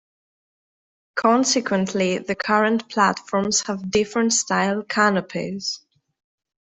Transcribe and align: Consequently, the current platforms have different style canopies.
Consequently, 1.15 2.17
the 2.17 2.33
current 2.33 2.89
platforms 2.89 3.61
have 3.67 3.91
different 3.91 4.33
style 4.33 4.81
canopies. 4.81 5.81